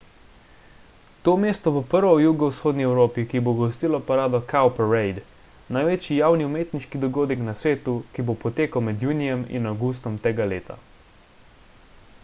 [1.25, 5.23] to mesto bo prvo v jugovzhodni evropi ki bo gostilo parado cowparade
[5.77, 10.79] največji javni umetniški dogodek na svetu ki bo potekal med junijem in avgustom tega leta